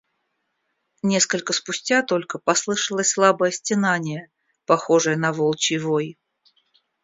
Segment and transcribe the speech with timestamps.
[1.03, 4.31] Несколько спустя только послышалось слабое стенание,
[4.65, 6.17] похожее на волчий вой.